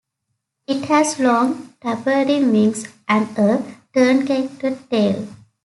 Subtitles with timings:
[0.65, 3.63] It has long tapering wings and a
[3.93, 5.27] truncated tail.